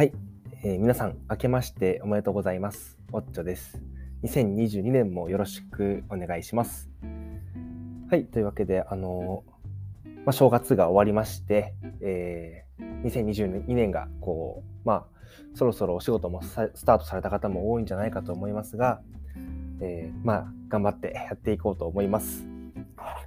[0.00, 0.12] はい、
[0.64, 2.98] えー皆さん、明けましておめでとうございます。
[3.12, 3.82] おっちょです。
[4.22, 6.88] 2022年もよろしくお願いします。
[8.10, 15.06] はい、というわけで、あのーまあ、正月が終わりまして、えー2022年が、こう、まあ、
[15.54, 16.54] そろそろお仕事もス
[16.86, 19.02] タートされた方も多いんじゃないかと思いますが、
[19.82, 22.46] えーまあ、頑張ってやっていこうと思います。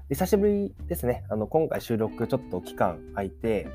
[0.10, 1.24] 久しぶりですね。
[1.30, 3.68] あの、今回収録ちょっと期間空いて、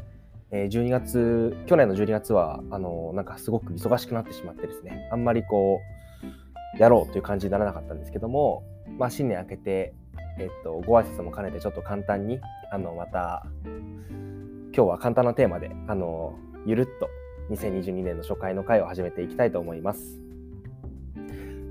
[0.50, 5.80] えー12月、去年の12月は、あの、なんかすごく忙しくなってしまってですね、あんまりこ
[6.76, 8.62] う、やろうという感じにならなかったんですけども、
[8.98, 9.94] まあ、新年明けて、
[10.38, 13.46] えっと、ご挨拶も兼ねてちょっと簡単に、あの、また、
[14.74, 16.34] 今日は簡単なテーマで、あの、
[16.64, 17.08] ゆるっと
[17.50, 20.20] 2022年の初回の回を始めていきたいと思います。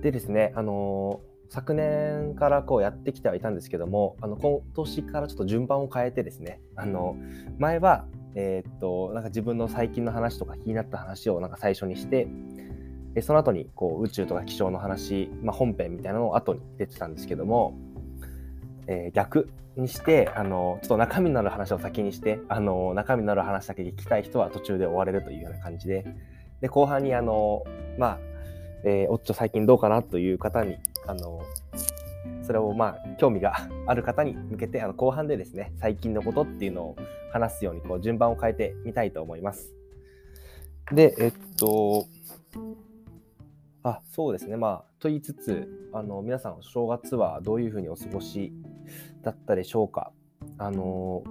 [0.02, 7.16] でですね、あの、昨年からこうやってきてはいたんですけども、あの今年からちょっと順番を変えてですね、あの
[7.58, 8.06] 前は、
[8.40, 12.28] えーっとなんか自分の最近の話とか気になった話をなんか最初にして、
[13.16, 17.74] えその後にこう宇宙とか気象の話、まあ、本編みたいなのを後に出てたんですけども、
[18.86, 26.04] えー逆にしてあのちょっと中身のある話を先にしてあの中身のある話だけ聞きたい人は途中で終われるというような感じで
[26.62, 27.64] で後半にあの
[28.00, 28.20] まあ
[28.84, 31.42] えーおっちょ最近どうかなという方にあの
[32.44, 33.54] それをまあ興味が
[33.88, 36.96] ある方に向けてあの後半でですね最近のことっていうのを
[37.32, 39.74] 話すようにこう順番を変えてみたいと思います。
[40.92, 42.06] でえっと
[43.84, 48.54] あそうですねまあと言いつつあの皆さん正月はどういうふうにお過ごし
[49.22, 50.12] だったでしょうか
[50.58, 51.24] あの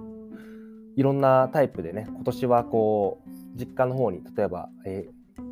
[0.95, 5.07] いろんなタイプでね今年はこう実家の方に例えば、え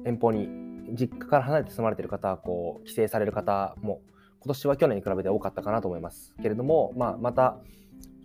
[0.06, 0.48] 遠方に
[0.94, 4.02] 実家から離れて住まれてる方はこう帰省される方も
[4.40, 7.58] 今年は去年に比べて多かったかなと思いますけれども、まあ、また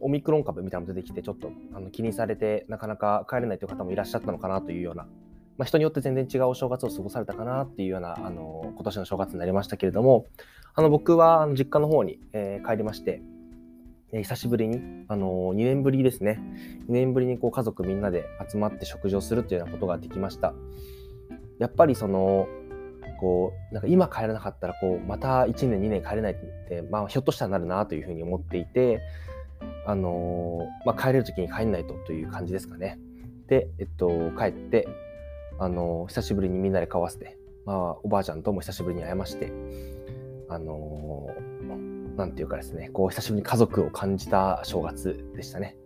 [0.00, 5.05] オミクロン株みたいなのも出てきてちょっとあの気にされてなかなか帰れないという方もいらっしゃったのかなというような、
[5.58, 10.27] まあ、人によって全然違うお正月を過ごされたかなっていうようなあの今年の正月になりましたけれども
[10.74, 13.23] あの僕はあの実家の方に、えー帰りまして、
[14.12, 16.40] え久しぶりに、あの2年ぶりですね
[16.89, 20.55] 2年ぶりにこう家族みんなで集まって食事をするというようなことができました。
[21.58, 22.48] やっぱりその
[23.20, 26.36] こうなんか今帰らなかったらこうまた1年2年帰れないっ
[26.69, 29.01] て、まあ、ひょっとしたらなるなというふうに思っていて、
[29.86, 32.98] あのーまあ、帰れる時に帰んないとという感じですかね。
[33.47, 34.89] で、えっと、帰って、
[35.59, 37.36] あのー久しぶりにみんなで顔合わせて、
[37.67, 39.53] まあ、おばあちゃんとも久しぶりに会えまして、
[40.48, 45.77] あのーなんていうかですねこう久しぶりに家族を感じた正月でしたね。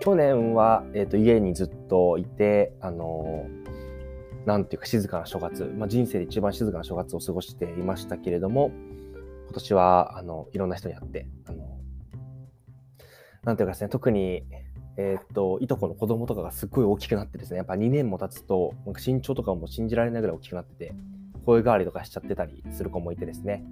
[0.00, 3.63] 去年は、えっと家にずっといて、あのー
[4.46, 8.70] なんていうか静かな正月、まあ、人生で一番静かな正月を過ごしていましたけれども、
[9.46, 11.78] 今年はあのいろんな人に会って、あの
[13.44, 14.44] なんていうかですね、特に、
[14.96, 20.94] えーっといとこの子供とかがすっごい大きくなってですね、やっぱ2年も経つと、なんか身長とかも信じられないぐらい大きくなってて、
[21.44, 23.64] 声変わりとかしちゃってたりする子もいてですね、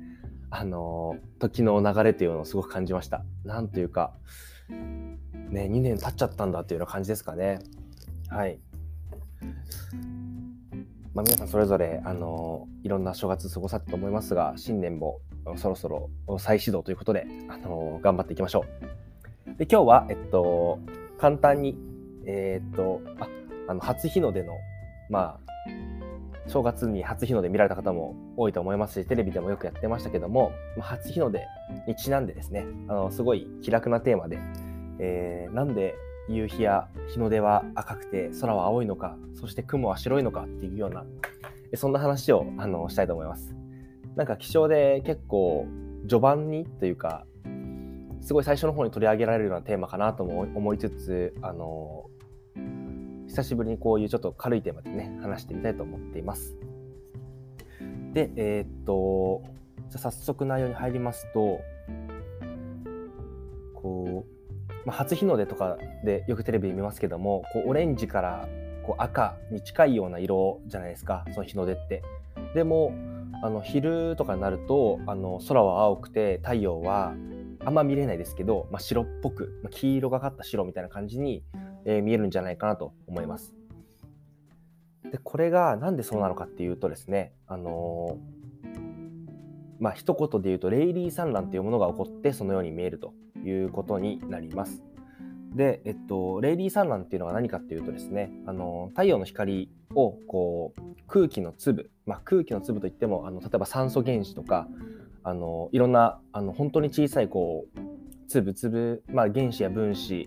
[0.50, 3.24] あの時の流れというのをすごく感じました。
[3.44, 4.14] なんというか、
[4.68, 7.60] ね、2年経っちゃったんだっていうような感じですかね。
[8.28, 8.58] はい。
[11.14, 15.20] まあ、皆さんそれぞれあのいろんな正月過ごされたと思いますが新年も
[15.56, 18.64] そろそろ再始動ということであの頑張っていきましょ
[19.46, 19.58] う。
[19.58, 20.78] で今日は、えっと、
[21.18, 21.76] 簡単に、
[22.24, 23.28] えーっとあ
[23.68, 24.54] あの初日の出の、
[25.10, 25.38] ま
[26.46, 31.46] あ、正月に初日の出見られた方も多いと思いますしテレビでもよくやってましたけども、まあ、初日の出
[31.86, 34.38] にちなんでですねあのすごい気楽なテーマで、
[34.98, 35.94] えーなんで
[36.28, 41.04] 夕日や日の出は赤くて空は青いのかそして雲は白いのかっていうような
[41.74, 43.54] そんな話をあのしたいと思います。
[44.14, 45.66] なんか気象で結構
[46.02, 47.24] 序盤にというか
[48.20, 52.10] すごい最初の方に取り上げられるようなテーマかなとも思いつつあの
[53.26, 56.56] 久しぶりにこういうちょっと軽いテーマでね話してみたいと思っています。
[58.12, 59.42] でえーっと
[59.88, 61.60] じゃ早速内容に入りますと
[63.74, 64.41] こう
[64.84, 68.48] まあ、初日の出とかでよくテレビで見ますけどもこうオレンジから
[68.84, 72.02] こう赤に近いような色じゃないですかその日の出って。
[72.54, 72.92] でも
[73.42, 77.12] あの昼とかになるとあの空は青くて太陽は
[77.64, 81.42] あんま見れないですけど、まあ、白っぽく、まあ、黄色がかった白みたいな感じに、
[81.84, 83.54] えー見えるんじゃないかなと思います。
[85.10, 88.42] でこれがなんでそうなのかっていうとですねあのー
[89.80, 93.12] まあ一言で言うとレイリー産卵というものが起こってそのように見えると
[93.44, 94.82] いうことになります。
[95.54, 104.66] で、えっと、レイリー産卵っていうのは何かっていうとですね、あの太陽の光をこう空気の粒、まあ、空気の粒といってもあの例えば酸素原子とか
[105.22, 107.78] あのいろんなあの本当に小さいこう
[108.28, 110.26] 粒々、まあ、原子や分子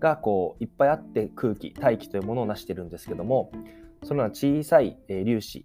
[0.00, 3.52] がこういっぱいあって空気大気というものを成してるんですけども
[4.04, 5.64] そのような小さい、粒子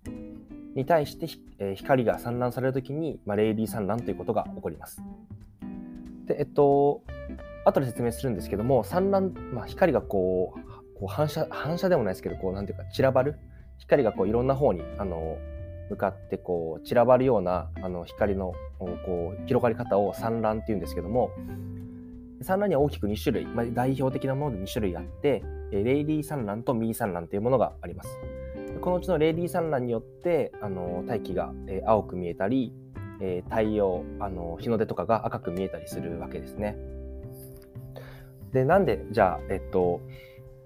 [0.75, 5.01] に対して、光が散乱されるときに、まあ、レイリー散乱ということが起こります。
[6.27, 7.01] で、えっと、
[7.65, 13.39] 後で説明するんですけども、散乱、まあ、光がこう、こう反射、反射でもないですけど、こう、なんていうか、散らばる。
[13.79, 15.37] 光がこういろんな方に、あの、
[15.89, 21.31] 向かってこう散らばるようなあの光のこう広がり方を散乱っていうんですけども
[22.41, 28.09] 散乱には大きく2種類、まあ、代表的なもので2種類あってレイリー散乱とミー散乱というものがあります
[28.81, 31.51] このうちのレイリー散乱によってあの大気が
[31.85, 32.73] 青く見えたり
[33.49, 36.77] 太陽あの日の出とかが赤く見えたりするわけですね。
[38.53, 40.01] でなんでじゃあえっと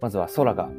[0.02, 0.70] まずは空が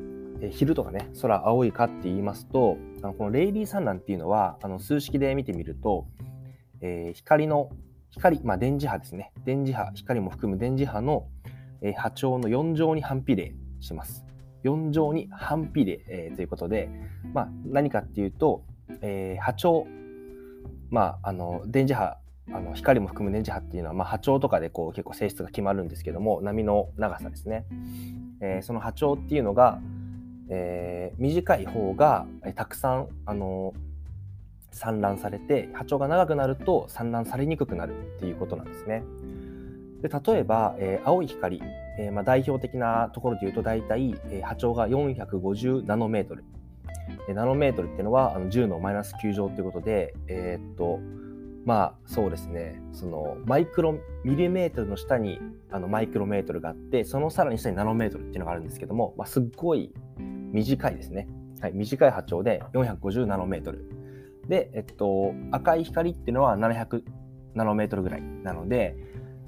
[0.41, 6.07] え昼とかね空青いかって言いますとあのこのレイリー散乱っていうのはあの数式で見てみると、
[6.81, 7.71] えー、光の
[8.13, 9.33] 光、まあ、電磁波ですね。
[9.45, 11.27] 電磁波光も含む電磁波の、
[11.81, 14.25] え、波長の4乗に反比例します。
[14.65, 16.91] 4乗に反比例、えー、ということで、
[17.33, 18.65] まあ、何かっていうと、
[19.01, 19.87] えー、波長
[20.93, 22.17] まああの電磁波
[22.53, 27.65] あの光も含む電磁波っていうのは、まあ、波長とかでこう結構性質が決まるんですけども波の長さですね、
[28.41, 29.81] えー、その波長っていうのが、
[30.50, 33.73] えー、短い方がたくさん、あの
[34.71, 39.03] 散乱されて波長が長くなると散乱されにくくなるっていうことなんですね。
[40.03, 41.62] で例えば、えー、青い光、
[41.99, 46.44] えーまあ、代表的なところで言うと大体、えー、波長が450ナノメートル。
[47.27, 51.00] でナノメートルっていうのはあの10のマイナス9乗ということで、えー、っと
[51.65, 55.39] まあそうですねそのマイクロミリメートルの下に
[55.71, 59.93] あのマイクロメートルがあってそのさらに下にナノメートルっていうのがあるんですけども、まあ、すっごい
[60.53, 61.29] 短いですね。
[61.61, 63.89] はい、短い波長で450ナノメートル。
[64.49, 67.03] で、えっと、赤い光っていうのは700
[67.55, 68.97] ナノメートルぐらいなので、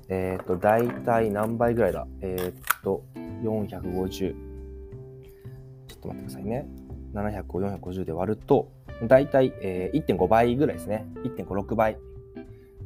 [0.08, 2.06] えっと、大体何倍ぐらいだ？
[2.20, 3.04] えっと、
[3.42, 4.10] 450。
[4.10, 6.68] ちょっと待ってくださいね。
[7.14, 8.70] 700を450で割ると、
[9.08, 11.06] 大体、えー、1.5倍ぐらいですね。
[11.24, 11.96] 1.5、6倍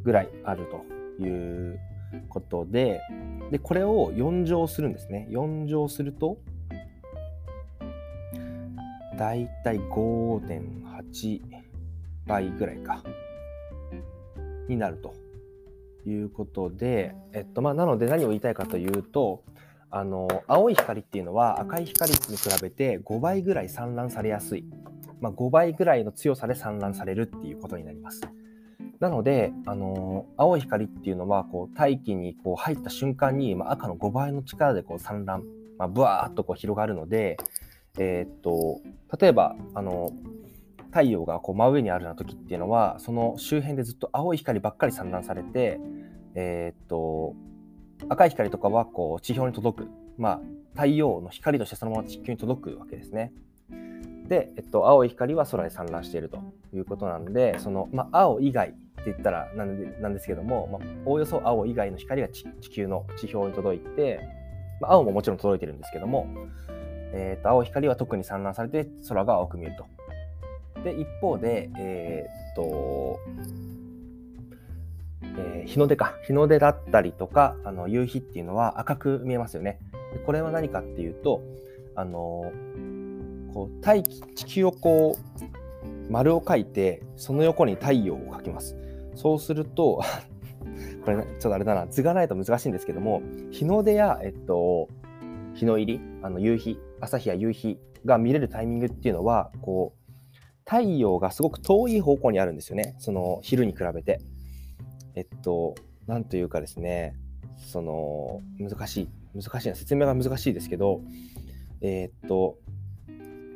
[0.04, 0.66] ぐらいある
[1.18, 1.78] という
[2.28, 3.00] ことで、
[3.50, 5.26] で、これを4乗するんですね。
[5.30, 6.38] 4乗すると、
[9.18, 11.40] だいたい5.8
[12.26, 13.02] 倍ぐらいか、
[14.68, 15.14] になると
[16.06, 19.42] いうことで、えっと、まあ、なので何を言いたいかというと、
[19.90, 24.64] あの、青い光っていうのは赤い光に比べて5倍ぐらい散乱されやすい。
[25.20, 28.20] まあ、5倍ぐらいの強さで散乱されるっていうことになります。
[29.00, 35.44] なので、あの青い光っていうのはこう大気にこう入った瞬間に、まあ、赤の5倍の力でこう散乱、
[35.78, 37.36] まあ、ブワーッとこう広がるので、
[37.98, 38.80] えー、っと
[39.20, 40.12] 例えばあの
[40.90, 45.78] 太陽がこう真上にあるような時っていうのはその周辺でずっと青い光ばっかり散乱されて、
[46.34, 47.34] えー、っと
[48.08, 50.40] 赤い光とかはこう地表に届く、まあ、
[50.74, 53.32] 太陽の光としてそのまま地球に届くわけですね。
[54.28, 56.38] で、えっと、青い光は空で散乱していると
[56.74, 64.20] いうことなのでその、まあ、青以外って言ったらなんでなんですけども、まあ、おおよそ青以外の光が地球の地表に届いて、
[64.80, 66.26] まあ、青ももちろん届いてるんですけども、
[67.12, 69.86] えー、と青光は特に散乱されて空が青く見えると。
[70.84, 73.18] で一方で、えー、っと
[75.38, 79.78] えー、日の出か日の出だったりとかあの夕日っていうのは赤く見えますよね。
[80.12, 81.42] でこれは何かっていうと
[81.94, 82.50] あの
[83.52, 88.76] こう大気地球をこう丸を描いてその横に太陽を描きます。
[89.14, 90.00] そうすると
[91.04, 94.88] これ、ね、ちょっとあれだな図がないと難しいんですけども日の出や、えっと、
[95.54, 104.20] 日の入りあの夕日朝日や夕日が見れるタイミングっていうのはこう太陽がすごく遠い方向にあるんですよねその昼に比べて。
[105.14, 105.74] えっと
[106.06, 107.14] 何というかですね
[107.56, 111.00] その難しい難しいな説明が難しいですけど
[111.80, 112.58] えー、っと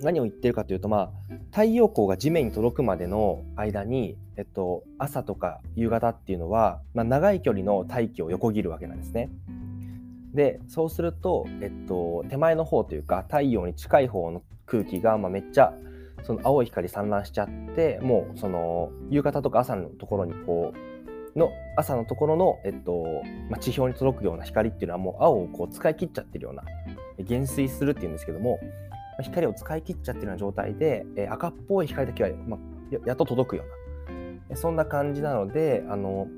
[0.03, 9.31] 何を言ってるかというと、まあ、太陽光が地面に届くまでの間に、えっと、朝とか夕方っていうのは、まあ、長い距離の大気を横切るわけなんですね。
[10.35, 15.75] でそうすると、えっと、手前の方というか太陽に近い方の空気が、まあ、めっちゃ
[16.23, 20.92] その青い光散乱しちゃってもうその夕方とか朝のところにこう
[21.37, 26.63] の朝のところの、えっとまあ、地表に届くような光っていうのはもう青をこう使い切っちゃってるような
[27.19, 28.61] 減衰するっていうんですけども
[29.23, 32.61] 光を使い切っちゃってるような状態で、え赤っぽい光だけは、まあ、
[33.07, 33.65] やっと届くよ
[34.49, 36.29] うなそんな感じなのであの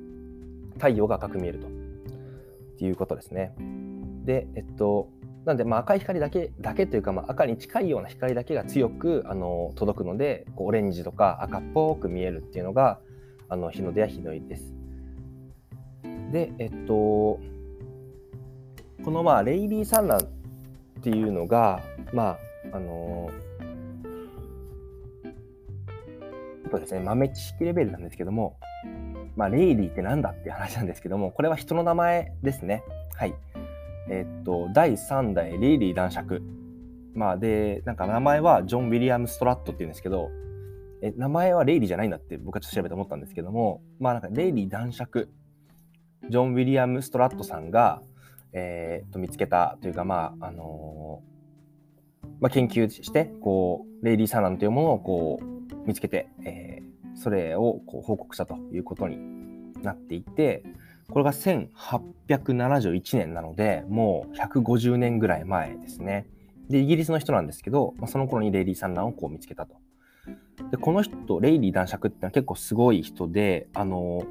[0.75, 1.71] 太陽が赤く見えるとっ
[2.79, 3.55] ていうことですね。
[4.25, 5.09] で、えっと、
[5.45, 12.99] なんで、まあ、赤い光だけだけというか、まあ、赤に近いような光だけが強くあの届くのでこうオレンジとか赤っぽく見えるっていうのが
[13.49, 14.75] あの日の出や日の入りです。
[16.35, 17.41] で、えっと、
[19.05, 20.29] このまあレイリー産卵っ
[21.03, 21.81] ていうのが、
[22.13, 22.37] ま
[22.73, 23.31] ああの
[26.75, 28.59] とですね、豆知識レベルなんですけども、
[29.37, 32.85] まあ、レイリーって何だっていう話なんですけども、これは人の名前ですね。
[33.17, 33.35] はい。
[34.11, 36.43] え、っと、第3代レイリー男爵。
[37.15, 40.31] まあ、で、なんか名前はジョン・ウィリアム・ストラットっていうんですけど、
[41.03, 45.29] え名前はレイリーじゃないんだって僕はちょっと調べて思ったんですけども、まあなんかレイリー男爵、
[46.31, 48.03] ジョン・ウィリアム・ストラットさんが、
[48.53, 55.45] えー、と見つけたというか、まああのー、まあ、研究してこうレイリー・サナンというものをこう
[55.87, 59.19] 見つけて、えー、それをこう報告したということに
[59.83, 60.63] なっていて
[61.11, 66.27] これが1871年なのでもう150年ぐらい前ですね。
[66.69, 69.75] でイギリスの人なんですけど、まあ、その頃にレイリー・サナンをこう見つけたと。
[70.71, 74.23] でこの人レイリー男爵ってのは結構すごい人であの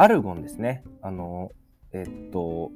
[0.00, 0.82] アルゴンですね。
[1.02, 1.52] あの
[1.92, 2.72] えっと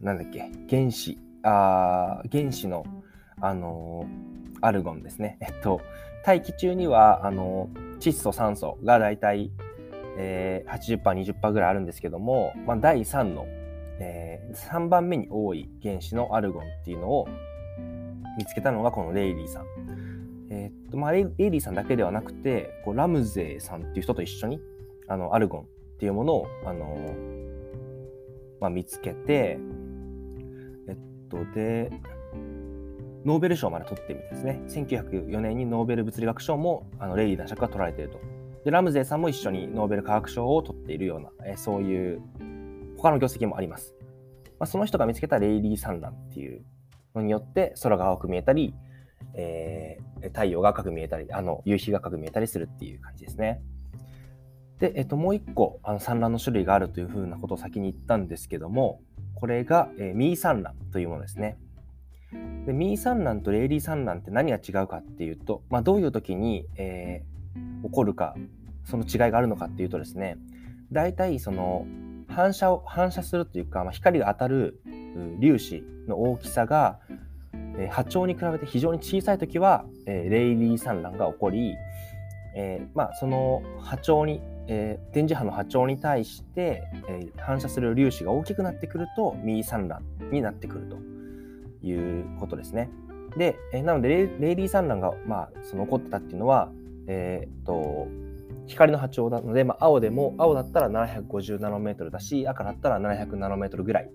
[0.00, 0.50] なんだっけ？
[0.70, 2.86] 原子あ原子の
[3.42, 4.06] あの
[4.62, 5.36] アルゴンですね。
[5.46, 5.82] えっと
[6.24, 7.68] 大気中にはあの
[7.98, 9.52] 窒素酸素がだいたい、
[10.16, 13.44] えー、80%20% ぐらいあるんですけども、まあ、第3の、
[13.98, 17.28] えー、3番目に多い原子のアルゴンっていうのを
[18.38, 19.66] 見つけたのがこのレイリーさん。
[20.48, 24.58] えー、っとまあ、エイリーさんだけではなくてこうラムゼーさんっていう人と一緒に
[25.06, 25.66] あのアルゴン
[26.00, 26.96] っていうものを、あの
[28.58, 29.58] まあ、見つけて、
[30.88, 30.96] えっ
[31.28, 31.90] と、で
[33.26, 34.62] ノーベル賞まで取ってみてですね。
[34.68, 38.18] 1904年にノーベル物理学賞もあのレイリー男爵が取られていると。
[38.64, 42.22] でラムゼーさんも一緒にノーベル化学賞を取っているような、えそういう
[42.96, 43.94] 他の業績もあります、
[44.58, 46.64] まあ、その人が見つけたレイリー産卵っていう
[47.14, 48.74] のによって空が青く見えたり
[49.34, 53.60] えー、太陽が赤く見えたり、あの夕日が赤く見えたりするっていう感じですね。
[54.80, 59.00] で、えっと、もう一個あの産卵の種類があるというふうなことを先に言ったんですけども、
[59.34, 61.58] これが、えー、ミー産卵というものですね。
[62.66, 68.34] でミー産卵とレイリー産卵って何が違うかっていうと、まあ、どういう時に、えー、起こるか、
[68.84, 70.38] その違いがあるのかっていうとですね、
[70.92, 71.86] 大体その
[72.28, 74.80] 反射を反射するというか、まあ、光が当たる
[75.40, 77.00] 粒子の大きさが
[77.78, 81.74] え波長に比べて非常に小さい時は、えレイリー産卵が起こり、
[82.54, 84.40] えー、まあ、その波長に、
[84.72, 90.96] えー、電磁波の波長に対して、えー、反射する粒子が大きくなってくるとミー産卵になってくると
[91.84, 92.88] いうことですね。
[93.36, 94.08] で、えなので
[94.38, 96.70] レイリー産卵が、まあ、その起こってたっていうのは、
[97.08, 98.08] えーと
[98.66, 104.10] 光の波長なので、まあ、青でも青だったら750ナノメートルだし赤だったら700ナノメートルぐらい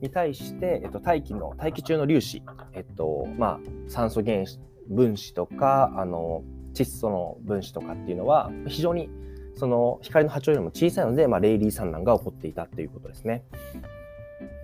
[0.00, 2.42] に対して、えっと、大気の大気中の粒子、
[2.72, 6.42] えっとまあ、酸素原子分子とかあの
[6.74, 9.08] 窒素の分子とかっていうのは非常に
[9.56, 13.44] その光の波長よりも小さいので、まあ、レイリー産卵が起こっていたっていうことですね。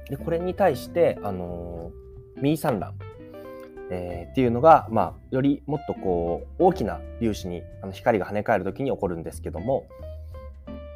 [0.08, 1.92] でこれに対してあの
[2.40, 2.94] ミー産卵、
[3.90, 9.86] えー、っていうのが、まあ、よりもっとこう大きな粒子にあの光が跳ね返る時に起こるんですけども、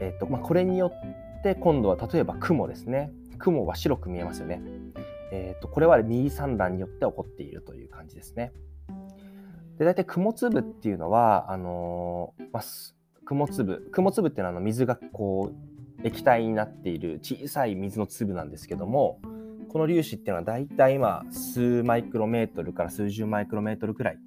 [0.01, 0.91] えーとまあ、これによ
[1.39, 4.63] って今度は例えば雲ですね雲は白く見えますよね。
[5.35, 8.53] えーと、これはミー産卵によって起こっているという感じですね。
[9.79, 12.63] で大体雲粒っていうのはあのー、まあ、
[13.33, 19.21] 雲粒雲粒っていうのはあの水がこう液体になっている小さい水の粒なんですけども
[19.71, 24.19] この粒子っていうのは大体今数マイクロメートルから数十マイクロメートルくらい、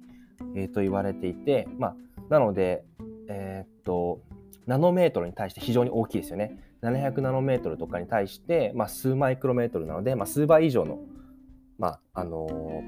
[0.56, 1.96] えー、と言われていて、まあ、
[2.30, 2.84] なので、
[3.28, 4.20] えー、っと
[4.66, 6.58] ナノメートルに対して非常に大きいですよね。
[6.82, 10.98] 700ナノメートルとかに対して、まあ、数マイクロメートルなので、まあ、数倍以上の、
[11.78, 12.82] まああのー、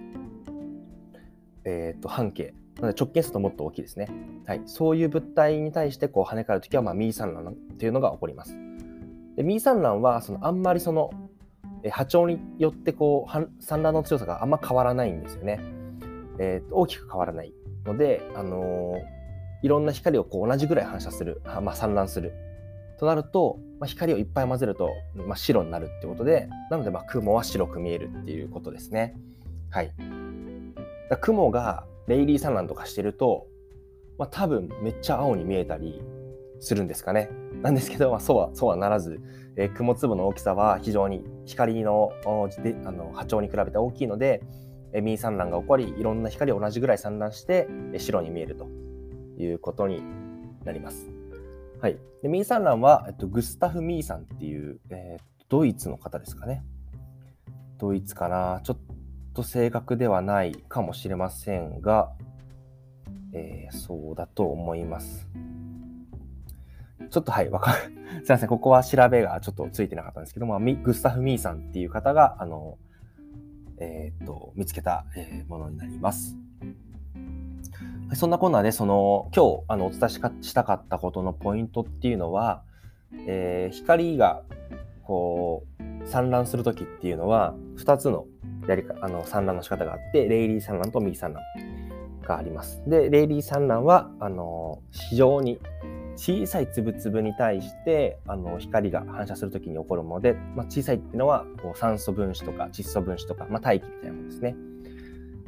[1.65, 4.08] えー、と半径なので直径数ともっと大きいですね。
[4.47, 8.56] はい、そういう物体に対してこう跳ね返るときは、まあ、ミー産卵というのが起こります。
[9.37, 11.11] でミー産卵はそのあんまりその
[11.90, 15.61] 波長によってこう産卵の強さがあんま変わらないんですよね。
[16.40, 17.52] えー、大きく変わらない
[17.85, 22.32] ので、あのー、いろんな光をこう同じぐらい反射する、まあ、産卵する
[22.99, 29.16] となると、まあ、光をいっぱい混ぜると、まあ、白になるってことで、なのでまあ雲は白く見えるっていうことですね。
[29.70, 29.92] はい。
[31.20, 33.47] 雲がレイリー産卵とかしてると、
[34.19, 36.03] まあ、多分めっちゃ青に見えたり
[36.59, 37.31] するんですかね。
[37.62, 39.21] なんですけど、まあ、そうはそうはならず、
[39.57, 42.12] えー、雲粒の大きさは非常に光の
[42.62, 44.43] であの波長に比べて大きいので、
[44.93, 48.67] えー、ミー産卵が起こり、いろんな光を同じぐらい産卵して、えー、白に見えると
[49.38, 50.03] いうことに
[50.65, 51.11] なります。
[51.81, 51.99] はい。
[52.23, 56.65] でミーサンランは、えっと、グスタフ・ミーさんっていう、えー、ドイツの方ですかね。
[57.79, 58.61] ドイツかな。
[58.65, 58.79] ちょっ
[59.38, 62.11] と正確ではないかもしれませんが、
[63.33, 65.28] えー、そうだと思います。
[67.11, 67.78] ちょっとはい、わかる。
[68.25, 72.78] すいません、ここは調べがちょっとついてなかったんですけども、グスタフ・ミーさんっていう方が、あの、
[73.78, 76.37] えー、っと、見つけた、えー、ものになります。
[78.14, 82.64] そんなこんなで、その、今日あのお伝えしたかったことのポイントっていうのは、
[83.28, 84.42] えー、光が
[85.04, 88.26] こう産卵する時っていうのは2つの
[88.69, 91.43] やりかあの産卵の仕方があってレイリー産卵とミー産卵
[92.27, 92.83] があります。
[92.87, 95.59] でレイリー産卵はあの非常に
[96.17, 104.57] 小さい粒々に対してあの光が反射するときに起こるもので、まあ、小さいっていうのはこう酸素分子とか窒素分子とか、まあ、大気みたいなものですね。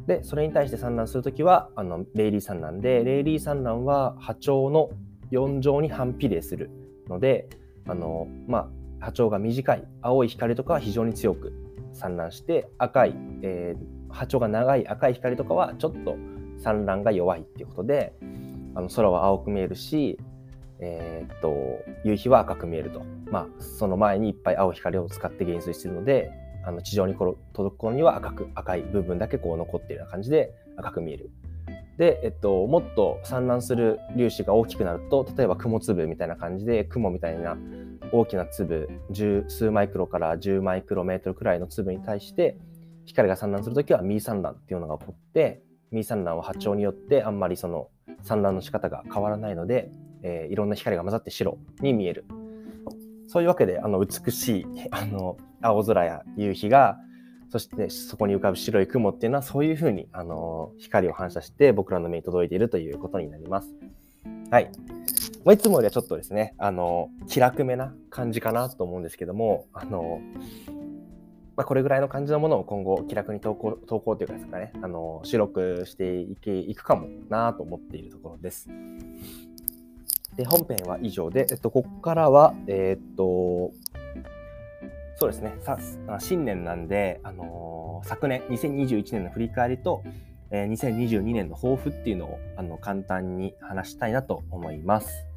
[0.07, 4.91] でそれに対して産卵するときはあのレイリー産卵でレイリー産卵は波長の
[5.33, 6.71] 4乗に反比例する
[7.09, 7.49] ので
[7.87, 11.53] あの、まあ、波長が短い青い光とかは非常に強く
[11.93, 16.17] 散乱して赤い、えー、波長が長い赤い光とかはちょっと
[16.59, 18.13] 散乱が弱いっていうことで
[18.75, 20.19] あの空は青く見えるし、
[20.81, 21.55] えー、っと
[22.05, 26.31] 夕日は赤く見えると、まあ、その前にいっぱい青光を使って減衰してるので
[26.65, 31.31] あの地上に届く頃には赤く赤い部分だけこう残ってるような感じで赤く見える。
[31.97, 37.59] で、えっと、もっと散乱する粒子が大きくなると例えば雲粒みたいな感じで雲みたいな
[38.13, 42.57] 大きな粒十数マイクロから10マイクロメートルくらいの粒に対して
[43.07, 47.89] 光が散乱するときはミー散乱っていうのが起こってミー散乱は波長によってあんまりその
[48.23, 49.91] 散乱の仕方が変わらないので、
[50.23, 52.25] えー、いろんな光が混ざって白に見える
[53.27, 56.99] そういうわけであの美しいあの青空や夕日が
[57.51, 63.75] そしてそこに浮かぶ白い雲っていうのはそういうふうに、あの光を反射して僕らの目に届いているということになります。
[64.51, 64.71] はい。
[65.45, 70.21] まあ、いつもよりはちょっとですね、あの気楽めな感じかなと思うんですけども、あの
[71.57, 78.69] まあ、これぐらいの感じのものを今後気楽に投稿投稿というかですかね、あの白くしていけいくかもなと思っているところです。
[80.37, 83.73] で本編は以上で、えっと、ここからは、えー、っと、
[85.17, 85.79] そうですね、さ
[86.19, 90.03] 新年なんで、あの、昨年、2021年の振り返りと、
[90.51, 95.30] えー、2022年の抱負っていうのをあの簡単に話したいなと思います。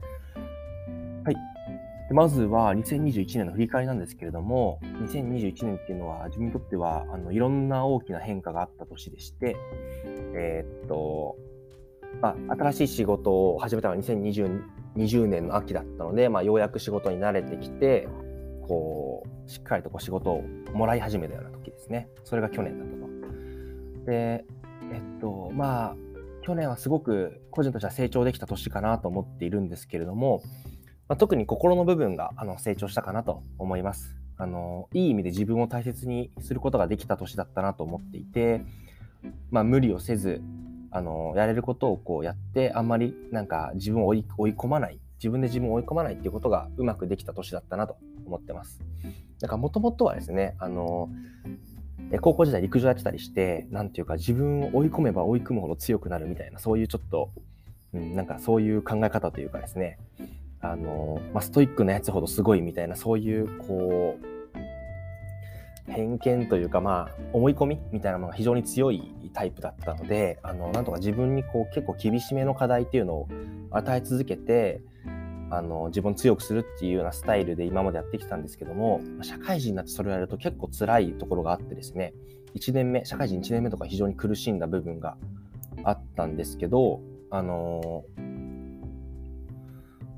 [2.13, 9.55] まずは2021年の振り返りなんですけれども、2021年っていうのは自分にとってはあのいろんな大きな変化があった年でして、
[10.35, 11.35] えー、っと、
[12.21, 18.07] まあ、新しい仕事を始めたのは2020年の秋だったので、まあ、ようやく仕事に慣れてきて、
[18.67, 22.09] こう、しっかりとこう仕事をもらい始めたような時ですね。
[22.25, 24.05] それが去年だったと。
[24.05, 24.45] で、
[24.91, 25.95] えっと、まあ、
[26.43, 30.43] 去年はすごく個人としては成長できた年かなと思っているんですけれども、
[31.07, 34.15] まあ、特に心の部分があの成長したかなと思います。
[34.37, 38.61] あのいい意味で自分を大切にすることができた年だったなと思っていて、
[39.51, 40.41] まあ、無理をせず
[40.89, 48.81] あのやれることをこうやってあんまりなんか自分を追い込まない自分で自分を追い込まないっていうことがうまくできた年だったなと思ってます。
[49.39, 51.09] だからもともとはですね、あの、
[52.21, 57.31] 高校時代陸上やってたりして、なんていうか自分を追い込めば追い込むほど強くなるみたいな、そういうちょっと、
[57.93, 59.97] うん、なんかそういう考え方というかですね、
[60.63, 64.17] あの、まあ、ストイックなやつほどすごいみたいな、そういう、こ
[65.87, 73.27] う、偏見というか、まあ、思い込みみたいなものが非常に強いタイプだったので、あの、なんとか自分にこう、結構厳しめの課題っていうのを
[73.71, 74.81] 与え続けて、
[75.55, 82.13] あの自分を強くするっていうようなスタイルで今までやってきたんですけども社会人になってそれをやると結構辛いところがあってですね
[82.55, 85.15] 1年目社会人1年目とか非常に苦しんだ部分が
[85.83, 88.03] あったんですけどあの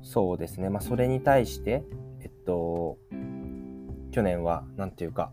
[0.06, 1.82] そうですねまあそれに対して
[2.20, 2.96] えっと
[4.12, 5.32] 去年は何て言うか、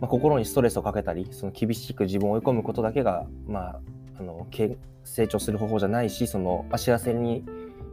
[0.00, 3.80] まあ、心にストレスをかけたりその厳しく自分を追い込むことだけがまあ
[4.20, 4.46] あの
[5.02, 7.44] 成長する方法じゃないしその幸せに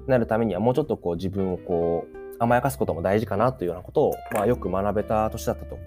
[0.08, 5.80] なるためにはもうちょっとこう自分をこう甘やかすことも大事かなというようなことを、まあ、よく学べた年だったと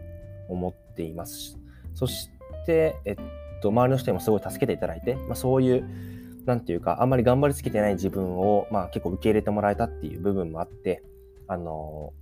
[0.49, 1.59] 思っています。
[1.95, 2.31] そし
[2.67, 3.17] て、えっ
[3.63, 11.03] と、周りの人にもすごい助けていただいて、まあ、そういう、なんていうか、あんまり頑張りすぎてない自分を、まあ、結構受け入れてもらえたっていう部分もあって、
[11.49, 12.13] あの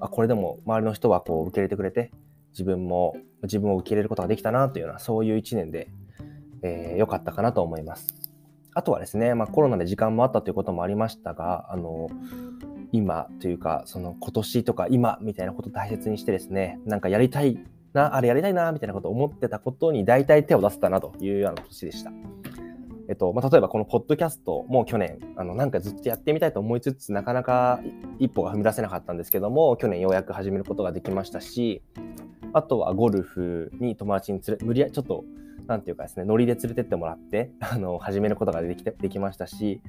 [0.00, 2.10] あこれでも周りの人はこう受け入れてくれて、
[2.52, 5.88] 自分も自分を受け入れることができたなというような、そういう一年で、
[6.62, 8.08] えー、かったかなと思います。
[8.74, 12.08] あとはですね、まあ、コロナで時間もあったということもありましたが、あの、
[12.92, 17.58] 今というか、その今年とか今みたいなことを大切にしてですね、なんかやりたい
[17.92, 22.12] な、あれやりたいな、みたいなことを思ってたことに大体手を出せたなというような年でした。
[23.10, 27.80] えっと、まあ、例えばこのポッドキャストも去年、あの、なんかずっとやってみたいと思いつつ、なかなか
[28.20, 31.82] 一歩が踏み出せなかったんですけども、去年ようやく始めることができましたし、
[32.52, 35.24] あとはゴルフに友達に連れ、無理やちょっと
[35.66, 39.80] なんていうかですね、ノリで連れてってもらって、 あの、始めることができてできましたし、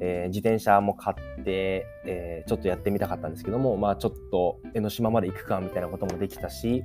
[0.00, 6.82] えー、自転車も買って、えー、ちょっとやってみたかったんですけども、まあちょっと江ノ島まで行くかみたいなこともできたし、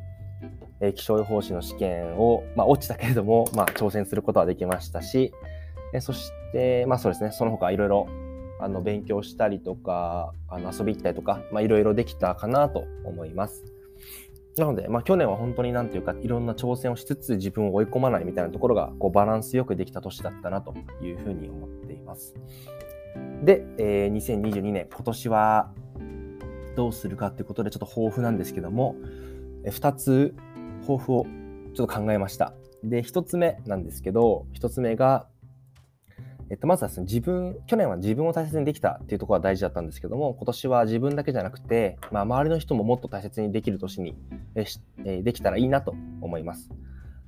[0.81, 5.33] えー、気象予報士の試験を、まあ落ちたけれども、まあ挑戦することはできましたし、
[5.93, 8.07] えそして、まあそうですね、その他いろいろ
[8.59, 13.63] あの勉強したりとか、あの遊び行ったりとか、まあいろいろできたかなと思います。
[14.57, 22.35] なので、まあ去年は本当になんていうか、いろんな挑戦をしつつ自分を追い込まないみたいなところが、こうバランスよくできた年だったなというふうに思っています。
[23.43, 25.71] で、えー、2022年、今年は
[26.75, 28.95] どうするかっていうことでちょっと抱負なんですけども、
[29.63, 30.35] え2つ
[30.81, 31.25] 抱負を
[31.73, 32.53] ちょっと考えました。
[32.83, 35.27] で、1つ目なんですけど、1つ目が、
[36.49, 44.15] えっと、まずはですね、自分、去年は自分を大切にできたっていうところが大事だったんですけども、今年は自分だけじゃなくて、まあ、周りの人ももっと大切にできる年に
[44.55, 44.65] え、
[45.05, 46.69] えできたらいいなと思います。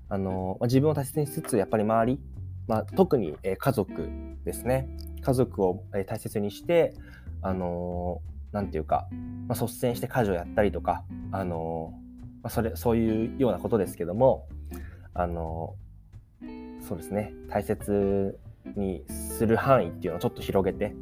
[0.10, 2.20] あのまあ、自分を大切にしつつ、やっぱり周り、
[2.68, 4.10] まあ、特に、え家族
[4.44, 4.90] ですね。
[5.22, 6.96] 家族を、え大切にして、
[7.44, 9.08] あのなんていうか、
[9.48, 11.94] まあ、率先して家事をやったりとか、あの
[12.44, 14.48] まあ、それそういうようなことですけども、
[15.14, 15.76] あの
[16.88, 18.40] そうですね大切
[18.76, 20.96] にする範囲っていうのをちょっと広げて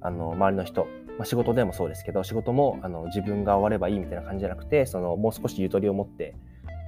[0.00, 0.84] あの周りの人、
[1.18, 6.34] まあ、仕事でもそうですけど仕事もあの自分が終わればいいみたいな感じじゃなくてそのもう少しゆとりを持って、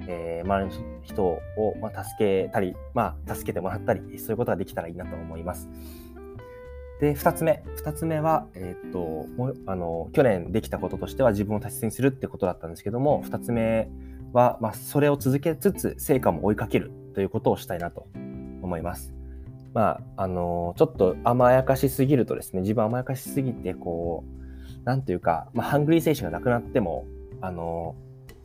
[0.07, 1.41] えー、周りの人を、
[1.81, 5.69] まあ、助けたり、まあ、助けてもらったりそういうことができたらいいなと思います。
[7.01, 9.27] で2つ目2つ目は、えー、っと
[9.67, 13.89] あの去年できたこととしては自分を大切にするってことだったんですけども2つ目
[14.33, 18.07] は、まあ、それを続けつつ成果も追いかけるということをしたいなと
[18.63, 19.22] 思います。
[19.75, 27.07] まあ、あのちょっと甘やかしすぎるとですね、自分甘やかしすぎて、こう、なんていうか、まあ、ハングリー精神がなくなっても、
[27.41, 27.97] あの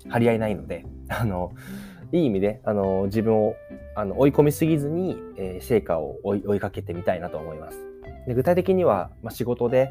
[0.09, 1.51] 張り合いないので、 あの
[2.11, 3.55] いい意味で、あの自分を
[3.95, 7.77] あの追い込みすぎずに、えー、成果を追い追いかけてみたいなと思います。
[8.25, 9.89] で具体的には、まあ、仕事で、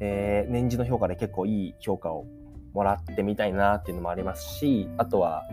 [0.00, 2.26] えー、年次の評価で結構いい評価を
[2.72, 5.44] もらってみたいなっていうのもありますし、あとは、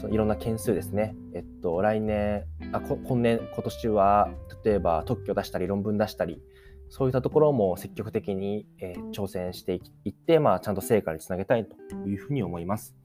[0.00, 1.14] そのいろんな件数ですね。
[1.34, 4.30] えっと、来年、あ今年、今年は、
[4.64, 6.40] 例えば特許出したり、論文出したり、
[6.88, 11.76] そういったところも積極的に、えー、挑戦していって、まあ、ちゃんと成果につなげたいと
[12.08, 12.96] いうふうに思います。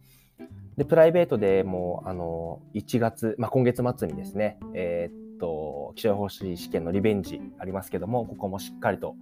[0.77, 9.15] で、プライベートでも、あの、1月、まあ、今月末にですね、えー、っと、気象予報士試験のリベンジありますけども、ここもしっかりと、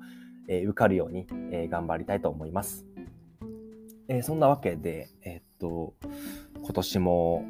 [0.48, 2.86] えー、受かるように、えー、頑張りたいと思います。
[4.08, 5.96] えー、そんなわけで、えー、っと、
[6.64, 7.46] 今年も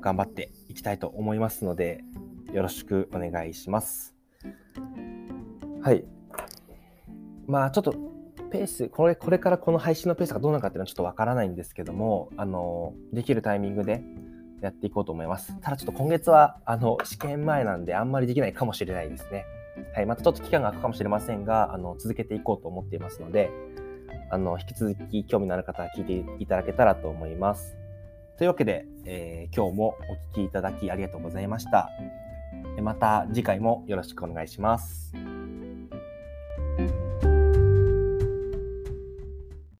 [0.00, 2.02] 頑張っていきたいと思いますので、
[2.52, 4.14] よろしくお願いします。
[5.82, 6.04] はい。
[7.46, 7.94] まあ、ちょっと、
[8.50, 14.02] ペース、これ、これからこの配信のペースがどうなのかっていうのはちょっとわからないんですけども、あの、できるタイミングで
[14.62, 15.54] やっていこうと思います。
[15.60, 19.44] ただちょっと今月は、あの、試験前なんであんまりできないかもしれないですね。
[19.94, 20.06] はい。
[20.06, 23.50] またちょっと期間が空くかもしれませんが、あの、続けていこうと思っていますので、
[24.30, 27.76] あの、引き続き興味のある方は聞いていただけたらと思います。
[28.38, 31.90] というわけで、えー、今日もお聴きいただきありがとうございました。
[32.80, 35.37] また次回もよろしくお願いします。